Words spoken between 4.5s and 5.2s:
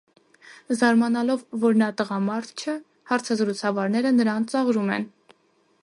ծաղրում են։